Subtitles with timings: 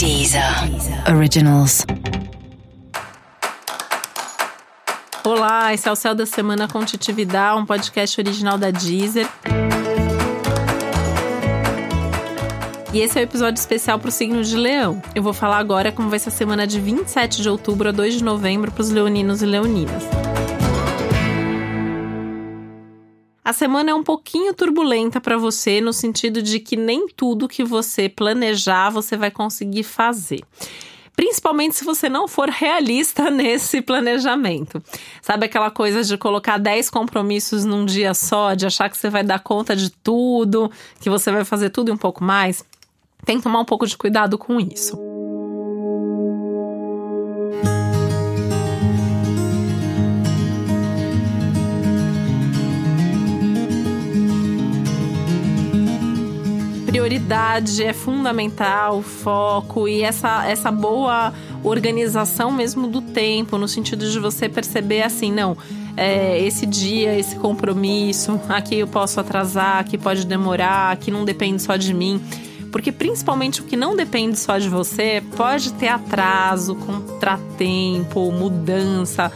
[0.00, 0.42] Deezer
[1.14, 1.84] Originals.
[5.22, 9.28] Olá, esse é o Céu da Semana com Titividade, um podcast original da Deezer.
[12.94, 15.02] E esse é o um episódio especial para o signo de Leão.
[15.14, 18.14] Eu vou falar agora como vai ser a semana de 27 de outubro a 2
[18.14, 20.02] de novembro para os leoninos e leoninas.
[23.50, 27.64] A semana é um pouquinho turbulenta para você, no sentido de que nem tudo que
[27.64, 30.38] você planejar você vai conseguir fazer.
[31.16, 34.80] Principalmente se você não for realista nesse planejamento.
[35.20, 39.24] Sabe aquela coisa de colocar 10 compromissos num dia só, de achar que você vai
[39.24, 42.64] dar conta de tudo, que você vai fazer tudo e um pouco mais?
[43.24, 45.09] Tem que tomar um pouco de cuidado com isso.
[57.10, 61.32] Prioridade é fundamental, foco e essa, essa boa
[61.64, 65.56] organização mesmo do tempo, no sentido de você perceber assim, não,
[65.96, 71.60] é, esse dia, esse compromisso, aqui eu posso atrasar, aqui pode demorar, aqui não depende
[71.60, 72.22] só de mim.
[72.70, 79.32] Porque principalmente o que não depende só de você pode ter atraso, contratempo, mudança.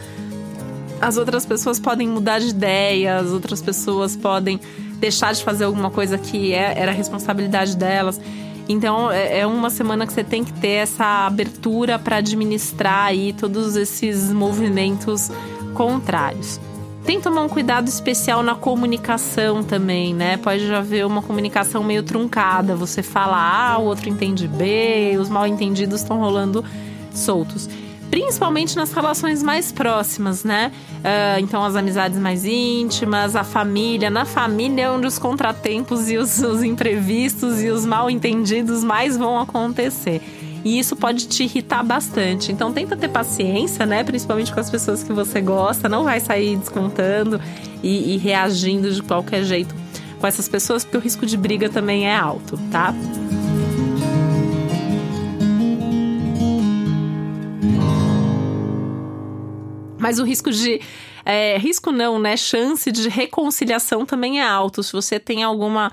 [1.01, 4.61] As outras pessoas podem mudar de ideia, as outras pessoas podem
[4.97, 8.19] deixar de fazer alguma coisa que é, era responsabilidade delas.
[8.67, 13.33] Então é, é uma semana que você tem que ter essa abertura para administrar aí
[13.33, 15.31] todos esses movimentos
[15.73, 16.59] contrários.
[17.05, 20.37] Tem que tomar um cuidado especial na comunicação também, né?
[20.37, 22.75] Pode já haver uma comunicação meio truncada.
[22.75, 26.65] Você fala A, o outro entende B, os mal entendidos estão rolando
[27.13, 27.69] soltos
[28.15, 30.71] principalmente nas relações mais próximas, né?
[30.99, 34.09] Uh, então, as amizades mais íntimas, a família.
[34.09, 39.17] Na família é onde os contratempos e os, os imprevistos e os mal entendidos mais
[39.17, 40.21] vão acontecer.
[40.63, 42.53] E isso pode te irritar bastante.
[42.53, 44.01] Então tenta ter paciência, né?
[44.01, 45.89] Principalmente com as pessoas que você gosta.
[45.89, 47.41] Não vai sair descontando
[47.83, 49.75] e, e reagindo de qualquer jeito
[50.21, 52.95] com essas pessoas, porque o risco de briga também é alto, tá?
[60.05, 60.79] Mas o risco de.
[61.25, 62.37] É, risco não, né?
[62.37, 64.83] Chance de reconciliação também é alto.
[64.83, 65.91] Se você tem alguma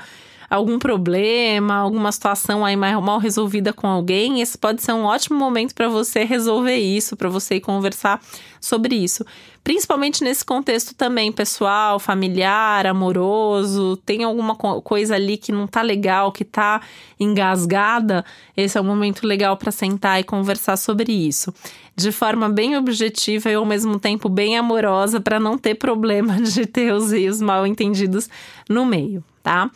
[0.52, 5.74] algum problema, alguma situação aí mal resolvida com alguém, esse pode ser um ótimo momento
[5.74, 8.20] para você resolver isso, para você conversar
[8.60, 9.24] sobre isso.
[9.64, 16.30] Principalmente nesse contexto também pessoal, familiar, amoroso, tem alguma coisa ali que não tá legal,
[16.30, 16.82] que tá
[17.19, 18.22] engasgada,
[18.54, 21.54] esse é um momento legal para sentar e conversar sobre isso.
[21.96, 26.66] De forma bem objetiva e ao mesmo tempo bem amorosa para não ter problema de
[26.66, 28.28] ter os rios mal entendidos
[28.69, 29.70] no meio, tá?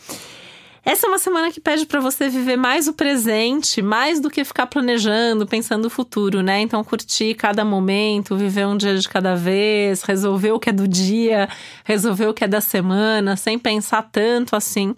[0.89, 4.45] Essa é uma semana que pede para você viver mais o presente, mais do que
[4.45, 6.61] ficar planejando, pensando o futuro, né?
[6.61, 10.87] Então, curtir cada momento, viver um dia de cada vez, resolver o que é do
[10.87, 11.49] dia,
[11.85, 14.95] resolver o que é da semana, sem pensar tanto assim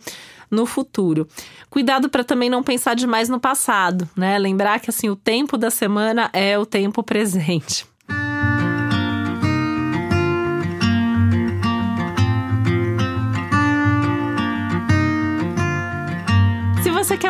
[0.50, 1.26] no futuro.
[1.70, 4.38] Cuidado para também não pensar demais no passado, né?
[4.38, 7.86] Lembrar que assim o tempo da semana é o tempo presente.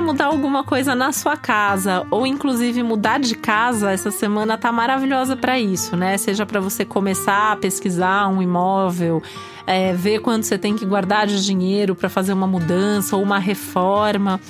[0.08, 5.36] Mudar alguma coisa na sua casa ou inclusive mudar de casa, essa semana tá maravilhosa
[5.36, 6.16] para isso, né?
[6.16, 9.22] Seja para você começar a pesquisar um imóvel,
[9.66, 13.38] é, ver quanto você tem que guardar de dinheiro para fazer uma mudança ou uma
[13.38, 14.40] reforma.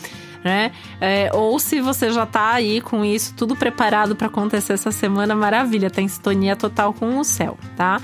[0.45, 0.71] Né?
[1.01, 5.35] É, ou se você já tá aí com isso tudo preparado para acontecer essa semana,
[5.35, 8.01] maravilha, tem sintonia total com o céu, tá?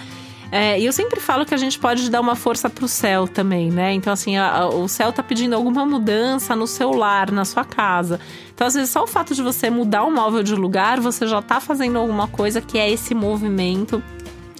[0.57, 3.73] É, e eu sempre falo que a gente pode dar uma força pro céu também,
[3.73, 3.93] né?
[3.93, 7.65] Então, assim, a, a, o céu tá pedindo alguma mudança no seu lar, na sua
[7.65, 8.21] casa.
[8.55, 11.43] Então, às vezes, só o fato de você mudar o móvel de lugar, você já
[11.43, 14.01] tá fazendo alguma coisa que é esse movimento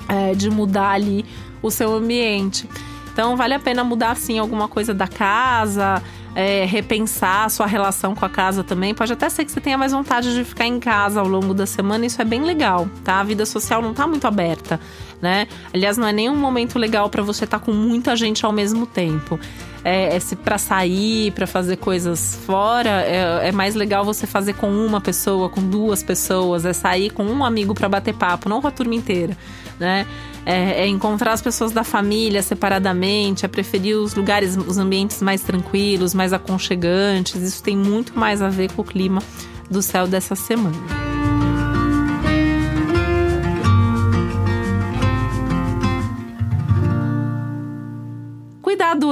[0.09, 1.25] é, de mudar ali
[1.63, 2.69] o seu ambiente.
[3.13, 6.03] Então, vale a pena mudar, sim, alguma coisa da casa,
[6.35, 8.95] é, repensar a sua relação com a casa também.
[8.95, 11.67] Pode até ser que você tenha mais vontade de ficar em casa ao longo da
[11.67, 13.21] semana, isso é bem legal, tá?
[13.21, 14.81] A vida social não tá muito aberta
[15.25, 15.49] né?
[15.73, 18.87] Aliás, não é nenhum momento legal para você estar tá com muita gente ao mesmo
[18.87, 19.41] tempo.
[19.85, 24.55] É, é se para sair, para fazer coisas fora, é, é, mais legal você fazer
[24.55, 28.63] com uma pessoa, com duas pessoas, é sair com um amigo para bater papo, não
[28.63, 29.37] com a turma inteira,
[29.79, 30.07] né?
[30.47, 35.43] É, é, encontrar as pessoas da família separadamente, é preferir os lugares, os ambientes mais
[35.43, 37.41] tranquilos, mais aconchegantes.
[37.41, 39.23] Isso tem muito mais a ver com o clima
[39.71, 41.04] do céu dessa semana.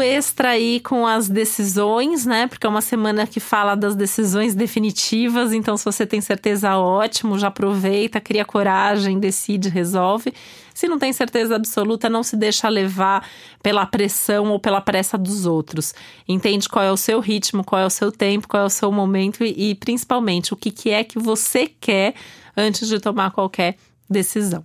[0.03, 2.47] Extra aí com as decisões, né?
[2.47, 5.53] Porque é uma semana que fala das decisões definitivas.
[5.53, 10.35] Então, se você tem certeza, ótimo, já aproveita, cria coragem, decide, resolve.
[10.75, 13.27] Se não tem certeza absoluta, não se deixa levar
[13.63, 15.95] pela pressão ou pela pressa dos outros.
[16.29, 18.91] Entende qual é o seu ritmo, qual é o seu tempo, qual é o seu
[18.91, 22.15] momento e, e principalmente o que, que é que você quer
[22.57, 23.77] antes de tomar qualquer
[24.09, 24.65] decisão.